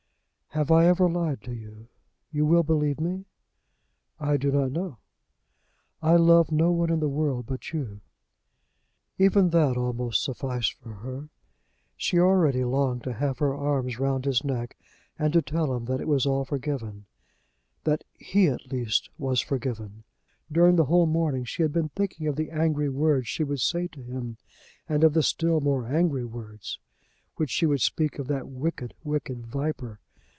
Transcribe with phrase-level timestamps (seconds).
[0.53, 1.87] "Have I ever lied to you?
[2.29, 3.23] You will believe me?"
[4.19, 4.97] "I do not know."
[6.01, 8.01] "I love no one in the world but you."
[9.17, 11.29] Even that almost sufficed for her.
[11.95, 14.77] She already longed to have her arms round his neck
[15.17, 17.05] and to tell him that it was all forgiven;
[17.85, 20.03] that he at least was forgiven.
[20.51, 23.87] During the whole morning she had been thinking of the angry words she would say
[23.87, 24.35] to him,
[24.89, 26.77] and of the still more angry words
[27.37, 30.01] which she would speak of that wicked, wicked viper.